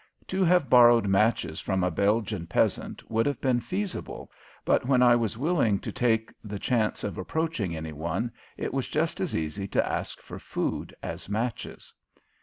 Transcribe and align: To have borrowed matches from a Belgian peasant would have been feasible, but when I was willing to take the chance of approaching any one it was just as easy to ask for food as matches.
To 0.29 0.43
have 0.43 0.67
borrowed 0.67 1.05
matches 1.07 1.59
from 1.59 1.83
a 1.83 1.91
Belgian 1.91 2.47
peasant 2.47 3.11
would 3.11 3.27
have 3.27 3.39
been 3.39 3.59
feasible, 3.59 4.31
but 4.65 4.83
when 4.87 5.03
I 5.03 5.15
was 5.15 5.37
willing 5.37 5.77
to 5.77 5.91
take 5.91 6.33
the 6.43 6.57
chance 6.57 7.03
of 7.03 7.19
approaching 7.19 7.75
any 7.77 7.93
one 7.93 8.31
it 8.57 8.73
was 8.73 8.87
just 8.87 9.21
as 9.21 9.35
easy 9.35 9.67
to 9.67 9.87
ask 9.87 10.19
for 10.19 10.39
food 10.39 10.95
as 11.03 11.29
matches. 11.29 11.93